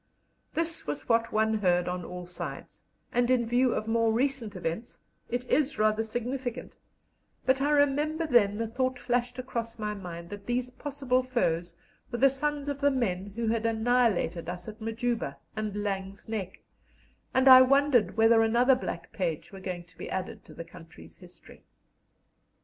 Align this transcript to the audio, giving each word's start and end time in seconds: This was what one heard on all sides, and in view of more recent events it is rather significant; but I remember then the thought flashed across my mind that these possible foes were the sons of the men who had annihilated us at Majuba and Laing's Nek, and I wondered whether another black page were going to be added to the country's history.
This 0.55 0.87
was 0.87 1.07
what 1.07 1.31
one 1.31 1.53
heard 1.59 1.87
on 1.87 2.03
all 2.03 2.25
sides, 2.25 2.81
and 3.13 3.29
in 3.29 3.45
view 3.45 3.75
of 3.75 3.87
more 3.87 4.11
recent 4.11 4.55
events 4.55 4.97
it 5.29 5.45
is 5.47 5.77
rather 5.77 6.03
significant; 6.03 6.75
but 7.45 7.61
I 7.61 7.69
remember 7.69 8.25
then 8.25 8.57
the 8.57 8.65
thought 8.65 8.97
flashed 8.97 9.37
across 9.37 9.77
my 9.77 9.93
mind 9.93 10.31
that 10.31 10.47
these 10.47 10.71
possible 10.71 11.21
foes 11.21 11.75
were 12.11 12.17
the 12.17 12.31
sons 12.31 12.67
of 12.67 12.81
the 12.81 12.89
men 12.89 13.31
who 13.35 13.47
had 13.49 13.63
annihilated 13.63 14.49
us 14.49 14.67
at 14.67 14.81
Majuba 14.81 15.37
and 15.55 15.75
Laing's 15.75 16.27
Nek, 16.27 16.61
and 17.31 17.47
I 17.47 17.61
wondered 17.61 18.17
whether 18.17 18.41
another 18.41 18.73
black 18.73 19.11
page 19.13 19.51
were 19.51 19.59
going 19.61 19.83
to 19.83 19.97
be 19.99 20.09
added 20.09 20.43
to 20.45 20.55
the 20.55 20.65
country's 20.65 21.17
history. 21.17 21.63